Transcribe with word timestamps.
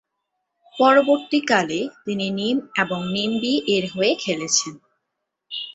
পরবর্তীকালে, 0.75 1.79
তিনি 2.05 2.27
নিম 2.31 2.57
এবং 2.75 2.99
নিম 3.11 3.31
বি-এর 3.41 3.83
হয়ে 3.93 4.13
খেলেছেন। 4.15 4.73